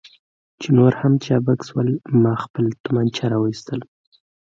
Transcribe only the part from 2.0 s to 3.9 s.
ما خپله تومانچه را وایستل.